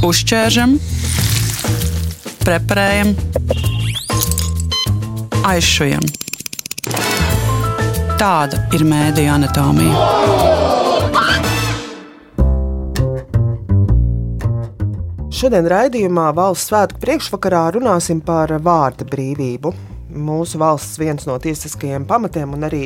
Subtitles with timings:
[0.00, 0.78] Uzķēršam,
[2.40, 3.10] preparējam,
[5.44, 6.06] aizšujam.
[8.16, 10.06] Tāda ir mēdija anatomija.
[15.36, 19.74] Šodien raidījumā valsts svētku priekšvakarā runāsim par vārda brīvību.
[20.10, 22.82] Mūsu valsts viens no tiesiskajiem pamatiem un arī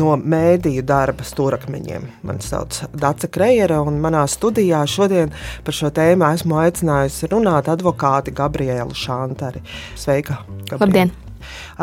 [0.00, 2.06] no mēdīju darba stūrakmeņiem.
[2.26, 8.34] Mani sauc Dace Krejere, un manā studijā šodien par šo tēmu esmu aicinājusi runāt advokāti
[8.34, 9.64] Gabrielu Šantari.
[9.98, 10.42] Sveika!
[10.64, 10.86] Gabriela.
[10.86, 11.14] Labdien!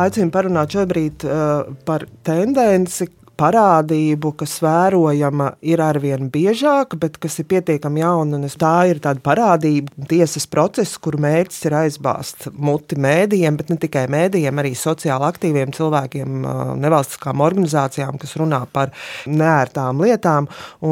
[0.02, 3.08] Aicinu parunāt šobrīd uh, par tendenci,
[3.42, 8.40] parādību, kas vērojama ir arvien biežāk, bet kas ir pietiekami jauna.
[8.62, 14.06] Tā ir tāda parādība, tiesas process, kur mērķis ir aizbāzt muti mēdījiem, bet ne tikai
[14.12, 16.46] mēdījiem, arī sociāli aktīviem cilvēkiem,
[16.84, 18.94] nevalstiskām organizācijām, kas runā par
[19.26, 20.50] neērtām lietām.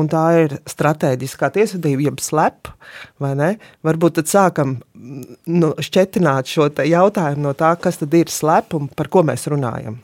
[0.09, 2.72] Tā ir strateģiskā tiesvedība, jeb slep,
[3.22, 3.50] vai ne?
[3.86, 9.11] Varbūt tad sākam nu, šķetināt šo jautājumu no tā, kas tad ir slep un par
[9.11, 10.00] ko mēs runājam.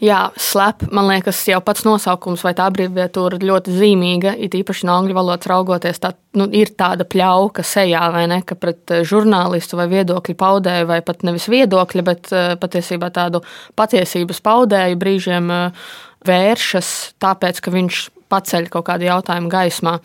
[0.00, 4.34] Jā, slep, man liekas, jau pats nosaukums vai tā abreviatūra ļoti zīmīga.
[4.38, 8.42] It īpaši no angļu valodas raugoties, tā nu, ir tāda pļauka sejā, vai ne?
[8.42, 13.42] Ka pret eh, žurnālistu vai viedokļu paudēju, vai pat nevis viedokļa, bet eh, patiesībā tādu
[13.78, 15.86] patiesības paudēju brīžiem eh,
[16.26, 16.90] vēršas,
[17.22, 19.98] tāpēc ka viņš paceļ kaut kādu jautājumu gaismā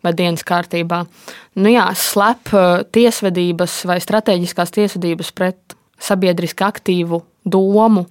[0.00, 1.04] vai dienas kārtībā.
[1.60, 2.48] Nu jā, slep
[2.94, 8.06] tiesvedības vai strateģiskās tiesvedības pret sabiedriski aktīvu domu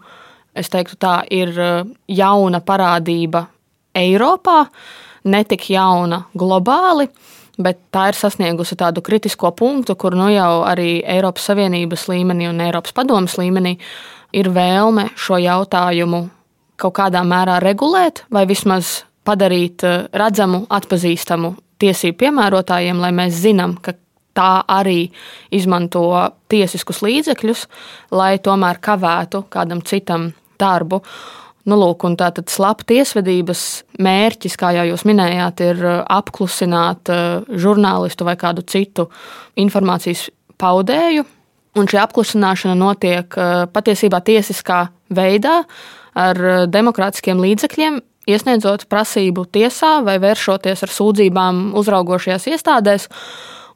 [0.59, 3.45] es teiktu, tā ir eh, jauna parādība
[3.95, 4.63] Eiropā,
[5.29, 7.09] ne tik jauna globāli,
[7.59, 12.61] bet tā ir sasniegusi tādu kritisko punktu, kur nu jau arī Eiropas Savienības līmenī un
[12.63, 13.75] Eiropas padomas līmenī
[14.33, 16.27] ir vēlme šo jautājumu
[16.79, 23.77] kaut kādā mērā regulēt vai vismaz padarīt eh, redzamu, atpazīstamu tiesību piemērotājiem, lai mēs zinām,
[23.81, 23.95] ka
[24.39, 25.09] tā arī
[25.55, 26.05] izmanto
[26.51, 27.65] tiesiskus līdzekļus,
[28.15, 31.01] lai tomēr kavētu kādam citam darbu.
[31.67, 33.63] Nu, lūk, tātad slapa tiesvedības
[34.01, 39.09] mērķis, kā jau jūs minējāt, ir uh, apklusināt uh, žurnālistu vai kādu citu
[39.59, 40.29] informācijas
[40.61, 41.27] paudēju.
[41.77, 45.61] Un šī apklusināšana notiek uh, patiesībā tiesiskā veidā
[46.19, 46.39] ar
[46.71, 47.99] demokrātiskiem līdzekļiem,
[48.29, 53.07] iesniedzot prasību tiesā vai vēršoties ar sūdzībām uzraugošajās iestādēs.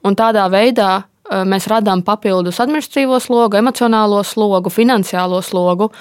[0.03, 1.05] Un tādā veidā
[1.47, 5.91] mēs radām papildus administratīvo slogu, emocionālo slogu, finansiālo slogu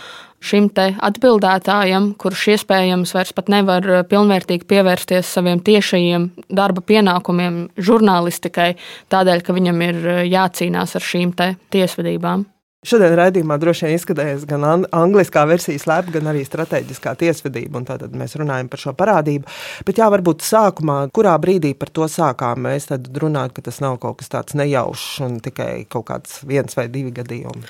[0.43, 8.73] šim atbildētājam, kurš iespējams vairs pat nevar eh, pilnvērtīgi pievērsties saviem tiešajiem darba pienākumiem žurnālistikai,
[9.13, 11.37] tādēļ, ka viņam ir eh, jācīnās ar šīm
[11.73, 12.47] tiesvedībām.
[12.83, 17.79] Šodien raidījumā droši vien izskatās gan angliskā versija slēp, gan arī strateģiskā tiesvedība.
[17.87, 19.47] Tad mēs runājam par šo parādību.
[19.87, 22.91] Bet jā, varbūt sākumā, kurā brīdī par to sākām mēs
[23.23, 27.15] runāt, ka tas nav kaut kas tāds nejaušs un tikai kaut kāds viens vai divi
[27.15, 27.63] gadījumi.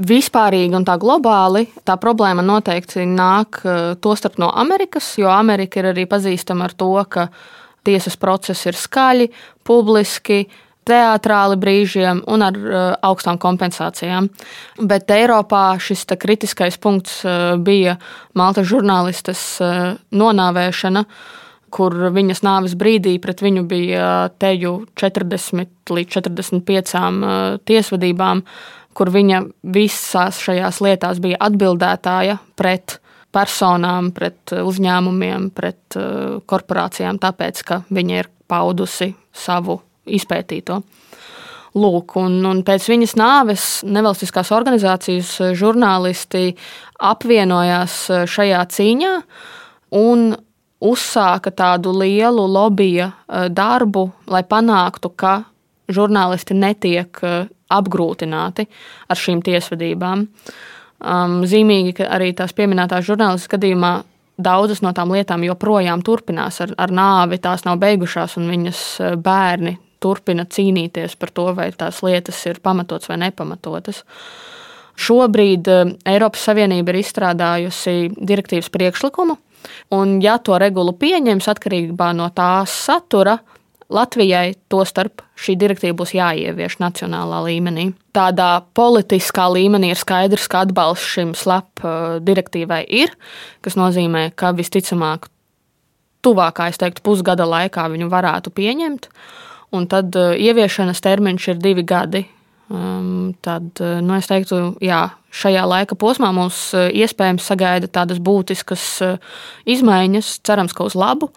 [0.00, 5.92] Vispārīgi un tā globāli tā problēma noteikti nāk eh, tostarp no Amerikas, jo Amerika ir
[5.92, 7.28] arī pazīstama ar to, ka
[7.84, 9.28] tiesas procesi ir skaļi,
[9.60, 10.46] publiski,
[10.88, 14.28] teātrāli brīžiem un ar uh, augstām kompensācijām.
[14.90, 17.96] Bet Eiropā šis kritiskais punkts uh, bija
[18.34, 21.04] Malta žurnālistes uh, nonāvēšana,
[21.74, 26.92] kur viņas nāves brīdī pret viņu bija teju 40 līdz 45
[27.66, 28.44] tiesvedībām,
[28.94, 29.40] kur viņa
[29.74, 33.00] visās šajās lietās bija atbildētāja pret
[33.34, 35.98] personām, pret uzņēmumiem, pret
[36.46, 40.80] korporācijām, tāpēc ka viņa ir paudusi savu izpētīto.
[41.74, 46.52] Lūk, un, un pēc viņas nāves nevalstiskās organizācijas žurnālisti
[47.02, 47.96] apvienojās
[48.30, 49.14] šajā cīņā
[49.98, 50.28] un
[50.84, 55.42] uzsāka tādu lielu lobija eh, darbu, lai panāktu, ka
[55.88, 57.44] žurnālisti netiek eh,
[57.74, 58.66] apgrūtināti
[59.08, 60.26] ar šīm tiesvedībām.
[61.04, 63.90] Um, zīmīgi, ka arī tās pieminētās žurnālistas gadījumā
[64.40, 69.16] daudzas no tām lietām joprojām turpinās ar, ar nāvi, tās nav beigušās, un viņas eh,
[69.20, 74.04] bērni turpina cīnīties par to, vai tās lietas ir pamatotas vai nepamatotas.
[74.94, 79.38] Šobrīd eh, Eiropas Savienība ir izstrādājusi direktīvas priekšlikumu,
[79.96, 83.38] un, ja to regulu pieņems atkarībā no tās satura,
[83.94, 87.90] Latvijai to starp šī direktīva būs jāievieš nacionālā līmenī.
[88.16, 93.12] Tādā politiskā līmenī ir skaidrs, ka atbalsts šim slap eh, direktīvai ir,
[93.64, 95.28] kas nozīmē, ka visticamāk
[96.24, 99.10] tuvākā, es teiktu, pusgada laikā viņu varētu pieņemt.
[99.74, 102.24] Un tad uh, ieviešanas termiņš ir divi gadi.
[102.72, 105.02] Um, tad, uh, nu, es teiktu, jā,
[105.34, 108.86] šajā laika posmā mums uh, iespējams sagaida tādas būtiskas
[109.68, 111.28] izmaiņas, cerams, ka uz labu,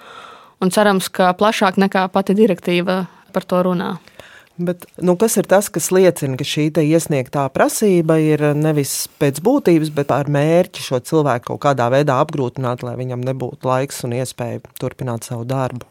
[0.64, 3.02] un cerams, ka plašāk nekā pati direktīva
[3.36, 3.96] par to runā.
[4.58, 9.92] Bet, nu, kas ir tas, kas liecina, ka šī iesniegtā prasība ir nevis pēc būtības,
[9.94, 14.64] bet ar mērķi šo cilvēku kaut kādā veidā apgrūtināt, lai viņam nebūtu laiks un iespēja
[14.82, 15.86] turpināt savu darbu?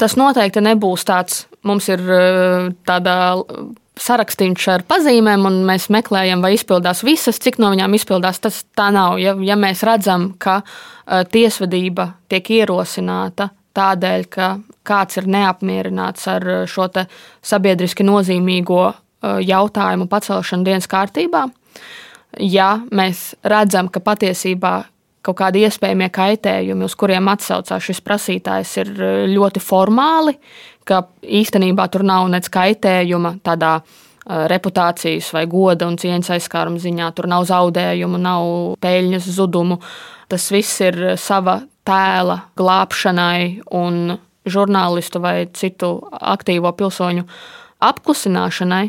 [0.00, 3.14] Tas noteikti nebūs tāds, mums ir eh, tāda
[4.00, 8.40] sarakstīns ar pazīmēm, un mēs meklējam, vai izpildās visas, cik no viņām izpildās.
[8.40, 9.18] Tas tā nav.
[9.20, 14.48] Ja, ja mēs redzam, ka uh, tiesvedība tiek ierosināta tādēļ, ka
[14.88, 16.88] kāds ir neapmierināts ar eh, šo
[17.44, 18.82] sabiedriski nozīmīgo
[19.20, 21.42] jautājumu pacelšanu dienas kārtībā.
[22.40, 24.72] Ja mēs redzam, ka patiesībā
[25.22, 30.36] kaut kādi iespējamie kaitējumi, uz kuriem atsaucās šis prasītājs, ir eh, ļoti formāli,
[30.88, 33.80] ka īstenībā tur nav nec kaitējuma tādā
[34.30, 38.50] reputācijas vai goda un cieņas aizskāruma ziņā, tur nav zaudējumu, nav
[38.84, 39.80] peļņas zudumu.
[40.30, 41.56] Tas viss ir sava
[41.88, 47.26] tēla glābšanai un žurnālistu vai citu aktīvo pilsoņu
[47.90, 48.84] apklusināšanai,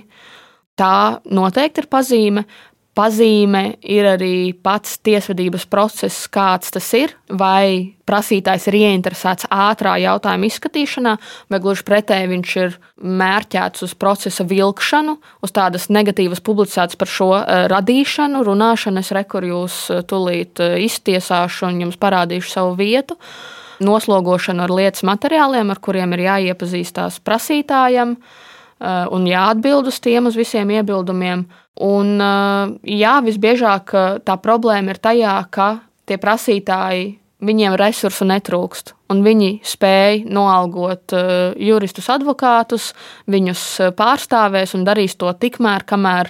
[0.79, 0.95] tā
[1.31, 2.45] noteikti ir pazīme.
[2.91, 7.13] Pazīme ir arī pats tiesvedības process, kāds tas ir.
[7.31, 11.13] Vai prasītājs ir ieinteresēts ātrā jautājuma izskatīšanā,
[11.47, 12.75] vai gluži pretēji viņš ir
[13.21, 18.99] mērķēts uz procesa vilkšanu, uz tādas negatīvas publicētas par šo eh, radīšanu, runāšanu.
[18.99, 23.15] Es rekur jūs eh, tulīt eh, iztiesāšu un jums parādīšu savu vietu.
[23.15, 28.39] Uh, noslogošanu ar lietas materiāliem, ar kuriem ir jāiepazīstās prasītājam eh,
[28.81, 31.45] un jāatbild uz tiem, uz visiem iebildumiem.
[31.81, 38.93] Un, eh, jā, visbiežāk eh, tā problēma ir tajā, ka tie prasītāji viņiem resursu netrūkst.
[39.11, 41.11] Un viņi spēj noalgot
[41.59, 42.91] juristus, advokātus,
[43.27, 43.63] viņus
[43.97, 46.29] pārstāvēs un darīs to tikmēr, kamēr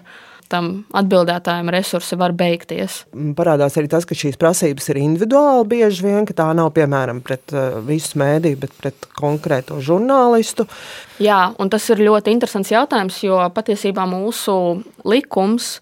[0.52, 3.02] tam atbildētājiem resursi var beigties.
[3.38, 7.56] Parādās arī tas, ka šīs prasības ir individuāli bieži vien, ka tā nav piemēram pret
[7.56, 10.68] uh, visu mēdīju, bet pret konkrēto žurnālistu.
[11.24, 14.56] Jā, un tas ir ļoti interesants jautājums, jo patiesībā mūsu
[15.08, 15.78] likums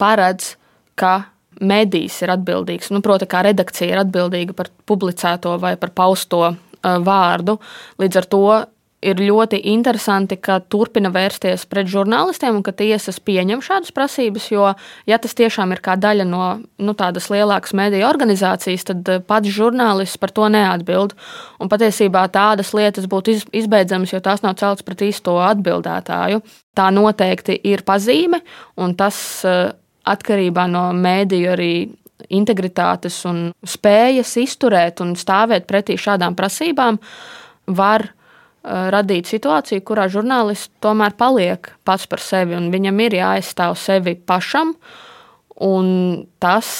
[0.00, 0.54] paredz,
[1.00, 1.22] ka
[1.60, 2.90] medijs ir atbildīgs.
[2.94, 6.54] Nu, Protams, kā redakcija ir atbildīga par publicēto vai par pausto uh,
[7.04, 7.58] vārdu.
[8.00, 8.44] Līdz ar to
[9.00, 14.48] ir ļoti interesanti, ka turpina vērsties pret žurnālistiem un ka tiesas pieņem šādas prasības.
[14.52, 14.72] Jo,
[15.08, 19.48] ja tas tiešām ir kā daļa no nu, tādas lielākas mediju organizācijas, tad eh, pats
[19.56, 21.16] žurnālists par to neatbild.
[21.60, 26.44] Un patiesībā tādas lietas būtu izbeidzamas, jo tās nav celtas pret īsto atbildētāju.
[26.76, 28.42] Tā noteikti ir pazīme,
[28.80, 29.16] un tas
[29.48, 29.72] eh,
[30.10, 31.72] atkarībā no mēdīju arī
[32.28, 36.98] integritātes un spējas izturēt un stāvēt pretī šādām prasībām
[37.80, 38.10] var
[38.64, 44.74] radīt situāciju, kurā žurnālists tomēr paliek pats par sevi un viņam ir jāaizstāv sevi pašam.
[46.40, 46.72] Tas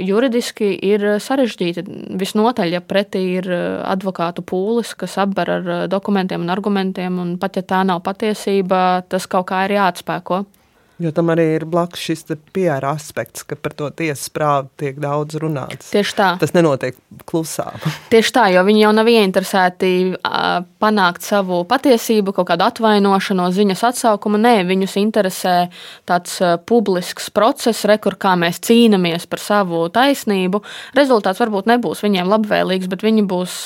[0.00, 1.84] juridiski ir sarežģīti.
[2.18, 7.36] Visnotaļ, ja pretī ir eh, advokātu pūlis, kas apber ar eh, dokumentiem un argumentiem, un
[7.38, 10.44] pat ja tā nav patiesība, tas kaut kā ir jāatspēko.
[11.02, 15.34] Jo tam arī ir blakus šis PR aspekts, ka par to tiesas prāvu tiek daudz
[15.42, 15.88] runāts.
[15.90, 16.28] Tieši tā.
[16.38, 16.94] Tas nenotiek
[17.26, 17.66] klusā.
[18.12, 19.90] Tieši tā, jo viņi jau nav ieinteresēti
[20.82, 24.38] panākt savu patiesību, kaut kādu atvainošanos, ziņas atsaukumu.
[24.44, 25.54] Nē, viņus interesē
[26.06, 26.36] tāds
[26.70, 30.62] publisks process, rekur, kā mēs cīnāmies par savu taisnību.
[30.94, 33.58] Rezultāts varbūt nebūs viņiem labvēlīgs, bet viņi būs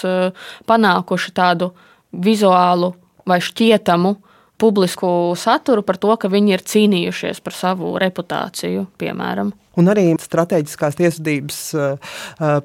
[0.70, 1.74] panākuši tādu
[2.16, 2.94] vizuālu
[3.28, 4.16] vai šķietamu
[4.58, 5.08] publisku
[5.38, 9.52] saturu par to, ka viņi ir cīnījušies par savu reputāciju, piemēram.
[9.78, 12.16] Un arī strateģiskās tiesvedības uh,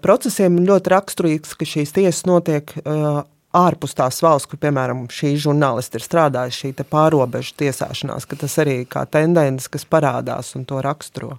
[0.01, 3.21] procesiem ļoti raksturīgs, ka šīs tiesas notiek uh,
[3.53, 8.79] ārpus tās valsts, kur, piemēram, šī žurnālisti ir strādājuši, šī pārobežu tiesāšanās, ka tas arī
[8.89, 11.37] kā tendence, kas parādās un to raksturo.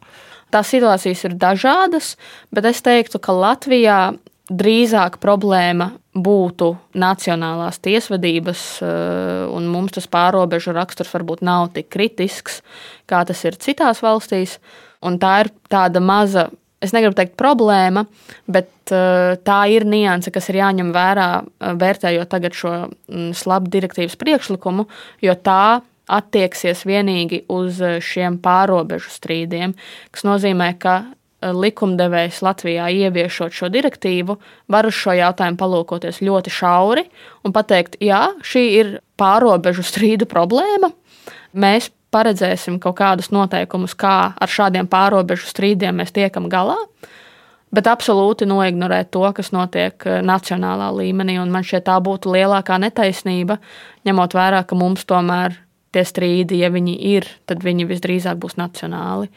[0.55, 2.15] Tās situācijas ir dažādas,
[2.55, 3.99] bet es teiktu, ka Latvijā
[4.51, 12.61] drīzāk problēma būtu nacionālās tiesvedības, eh, un mums tas pārobežu raksturs varbūt nav tik kritisks,
[13.09, 14.59] kā tas ir citās valstīs.
[15.03, 18.07] Un tā ir tāda maza, es negribu teikt, problēma,
[18.47, 22.75] bet eh, tā ir nianse, kas ir jāņem vērā, eh, vērtējot tagad šo
[23.09, 24.87] mm, slabu direktīvas priekšlikumu,
[25.23, 29.73] jo tā attieksies vienīgi uz šiem pārobežu strīdiem,
[30.13, 31.07] kas nozīmē, ka
[31.53, 34.39] likumdevējs Latvijā ieviešot šo direktīvu,
[34.71, 37.05] var uz šo jautājumu palūkoties ļoti šauri
[37.45, 40.93] un pateikt, jā, šī ir pārobežu strīdu problēma.
[41.55, 46.77] Mēs paredzēsim kaut kādus noteikumus, kā ar šādiem pārobežu strīdiem mēs tiekam galā,
[47.75, 51.41] bet absolūti noignorēt to, kas notiek eh, nacionālā līmenī.
[51.43, 53.59] Man šķiet, tā būtu lielākā netaisnība,
[54.07, 55.59] ņemot vērā, ka mums tomēr
[55.95, 59.31] tie strīdi, ja viņi ir, tad viņi visdrīzāk būs nacionāli.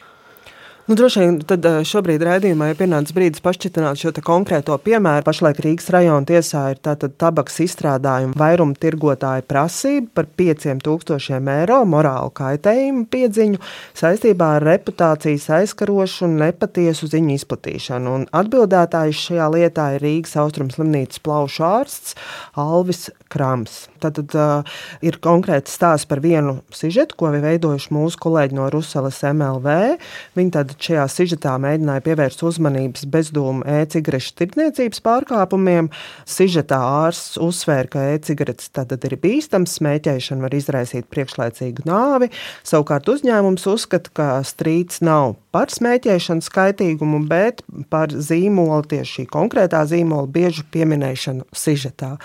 [0.88, 5.26] Nu, droši vien tad eh, šobrīd raidījumā ir pienācis brīdis pašķitināt šo konkrēto piemēru.
[5.28, 12.32] Pašlaik Rīgas rajona tiesā ir tātad tabaks izstrādājuma vairuma tirgotāja prasība par 5000 eiro morālu
[12.40, 13.60] kaitējumu piedziņu
[14.00, 18.16] saistībā ar reputācijas aizkarošanu, nepatiesu ziņu izplatīšanu.
[18.22, 22.16] Un atbildētājs šajā lietā ir Rīgas austrums slimnīcas plaušu ārsts
[22.56, 23.90] Alvis Krams.
[24.00, 29.98] Tad uh, ir konkrēts stāsts par vienu sižetu, ko veidojuši mūsu kolēģi no Ruselas MLV.
[30.38, 35.90] Viņi tad šajā sižetā mēģināja pievērst uzmanības bezdūmu e-cigarešu tirdzniecības pārkāpumiem.
[36.30, 42.32] Sižetā ārsts uzsvēra, ka e-cigaretes tad ir bīstams, smēķēšana var izraisīt priekšlaicīgu nāvi.
[42.68, 49.84] Savukārt uzņēmums uzskata, ka strīds nav par smēķēšanas kaitīgumu, bet par zīmolu, tieši šī konkrētā
[49.90, 52.18] zīmola biežu pieminēšanu sižetā.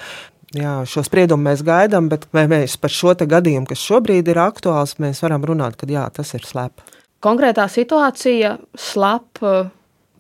[0.52, 5.23] Jā, šo spriedumu mēs gaidām, bet mēs par šo gadījumu, kas šobrīd ir aktuāls, mēs
[5.25, 7.01] varam runāt, ka jā, tas ir slēpts.
[7.23, 9.71] Konkrētā situācija slēp eh,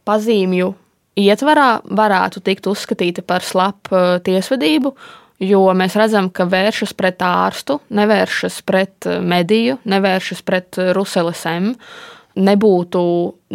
[0.06, 0.70] pazīmju
[1.18, 4.94] ietvarā varētu tikt uzskatīta par slapu eh, tiesvedību,
[5.42, 11.72] jo mēs redzam, ka vēršas pret ārstu, nevēršas pret eh, mediju, nevēršas pret Ruseles M.
[12.38, 13.02] Nebūtu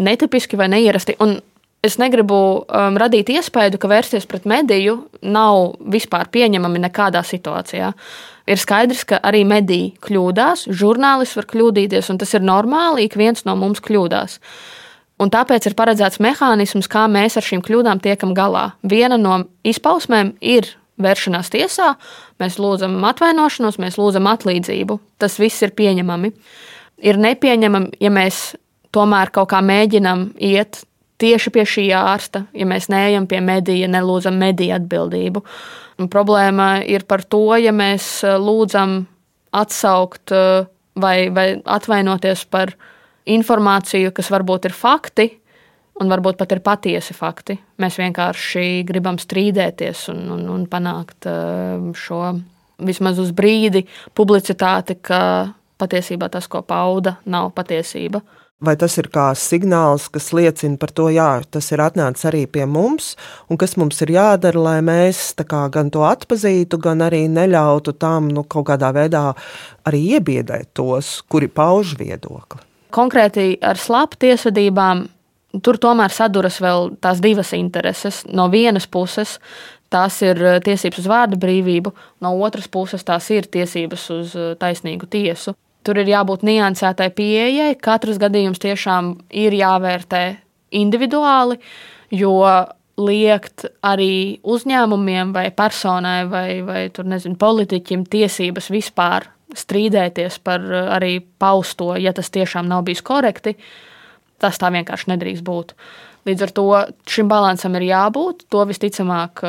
[0.06, 1.16] netipiski vai neierasti.
[1.24, 1.40] Un
[1.86, 7.94] es negribu um, radīt iespēju, ka vērsties pret mediju nav vispār pieņemami nekādā situācijā
[8.48, 13.46] ir skaidrs, ka arī mediji kļūdās, žurnālisti var kļūdīties, un tas ir normāli, ik viens
[13.48, 14.40] no mums kļūdās.
[15.22, 18.70] Un tāpēc ir paredzēts mehānisms, kā mēs ar šīm kļūdām tiekam galā.
[18.86, 20.70] Viena no izpausmēm ir
[21.02, 21.96] vēršanās tiesā,
[22.42, 25.00] mēs lūdzam atvainošanos, mēs lūdzam atlīdzību.
[25.22, 26.32] Tas viss ir pieņemami.
[27.06, 28.52] Ir nepieņemami, ja mēs
[28.94, 30.84] tomēr kaut kā mēģinam iet
[31.22, 35.44] tieši pie šī ārsta, ja mēs neejam pie medija, nelūdzam mediju atbildību.
[35.98, 39.00] Un problēma ir par to, ja mēs eh, lūdzam
[39.58, 42.76] atsaukt eh, vai, vai atvainoties par
[43.28, 45.30] informāciju, kas varbūt ir fakti,
[45.98, 47.58] un varbūt pat ir patiesi fakti.
[47.82, 52.22] Mēs vienkārši gribam strīdēties un, un, un panākt eh, šo
[52.78, 55.20] vismaz uz brīdi publicitāti, ka
[55.82, 58.22] patiesībā tas, ko pauda, nav patiesība.
[58.58, 62.64] Vai tas ir kā signāls, kas liecina par to, jā, tas ir atnācis arī pie
[62.66, 63.12] mums,
[63.54, 68.32] un kas mums ir jādara, lai mēs kā, gan to atpazītu, gan arī neļautu tam
[68.34, 69.28] nu, kaut kādā veidā
[69.86, 72.64] arī iebiedēt tos, kuri pauž viedokli?
[72.98, 75.06] Konkrēti ar slapu tiesvedībām
[75.62, 78.24] tur tomēr saduras vēl tās divas intereses.
[78.26, 79.38] No vienas puses,
[79.94, 81.94] tās ir tiesības uz vārda brīvību,
[82.26, 85.54] no otras puses, tās ir tiesības uz taisnīgu tiesu.
[85.88, 87.70] Tur ir jābūt niansētai pieejai.
[87.80, 90.24] Katrs gadījums tiešām ir jāvērtē
[90.76, 91.56] individuāli,
[92.12, 92.34] jo
[92.98, 100.66] liekt arī uzņēmumiem vai personai vai, vai tur, nezinu, politiķim tiesības vispār strīdēties par
[100.98, 103.56] arī pausto, ja tas tiešām nav bijis korekti.
[104.42, 105.72] Tas tā vienkārši nedrīkst būt.
[106.28, 106.66] Līdz ar to
[107.10, 108.44] šim balansam ir jābūt.
[108.54, 109.42] To visticamāk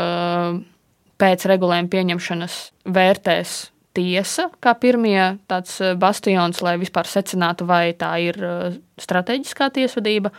[1.18, 2.60] pēc regulējuma pieņemšanas
[2.94, 3.56] vērtēs
[3.98, 10.32] tiesa, kā pirmie tāds eh, bastions, lai vispār secinātu, vai tā ir eh, strateģiskā tiesvedība.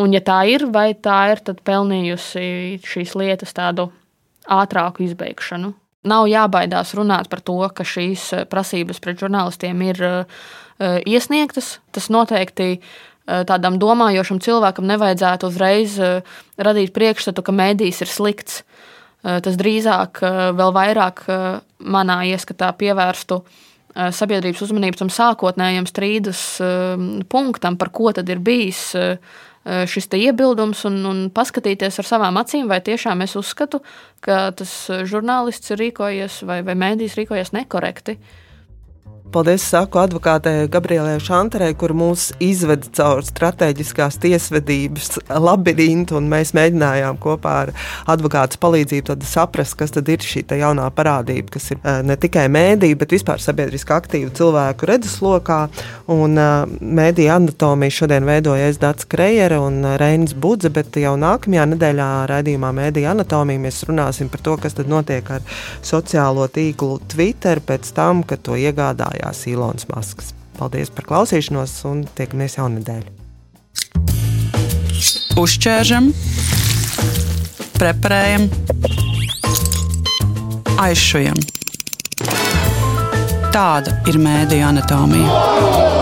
[0.00, 3.90] Un, ja tā ir, vai tā ir pelnījusi šīs lietas tādu
[4.50, 5.70] ātrāku izbeigšanu.
[6.04, 10.06] Nav jābaidās runāt par to, ka šīs eh, prasības pret žurnālistiem ir
[11.06, 11.76] iesniegtas.
[11.94, 12.80] Tas noteikti
[13.24, 15.94] tādam domājošam cilvēkam nevajadzētu uzreiz
[16.58, 18.56] radīt priekšstatu, ka mēdījis ir slikts.
[19.24, 20.18] Tas drīzāk
[20.52, 21.22] vēl vairāk
[21.84, 28.42] manā ieskatā pievērstu eh, sabiedrības uzmanību tam sākotnējam strīdus eh, punktam, par ko tad ir
[28.44, 29.18] bijis eh,
[29.64, 33.80] šis iebildums, un, un paskatīties ar savām acīm, vai tiešām es uzskatu,
[34.20, 34.74] ka tas
[35.08, 38.18] žurnālists ir rīkojies vai, vai mēdījis rīkojies nekorekti.
[38.18, 38.43] Uh,
[39.32, 47.16] Paldies, saku advokātei Gabrielai Šantarei, kur mūs izveda caur strateģiskās tiesvedības labirintu, un mēs mēģinājām
[47.22, 47.72] kopā ar
[48.12, 52.98] advokātu palīdzību saprast, kas tad ir šī jaunā parādība, kas ir eh, ne tikai mēdīja,
[53.00, 55.58] bet vispār sabiedriski aktīvu cilvēku redzeslokā.
[56.12, 62.10] Un eh, mēdīja anatomiju šodien veidojas Dārts Krejere un Reinis Budze, bet jau nākamajā nedēļā
[62.28, 67.94] raidījumā Mēdīja anatomija mēs runāsim par to, kas tad notiek ar sociālo tīklu Twitter pēc
[67.96, 70.34] tam, kad to iegādājās piedalījās Ilons Masks.
[70.58, 73.10] Paldies par klausīšanos un tiekamies jau nedēļu.
[75.40, 76.12] Uzķēršam,
[77.80, 78.46] preparējam,
[80.78, 81.40] aizšujam.
[83.54, 85.93] Tāda ir mēdīņa anatomija.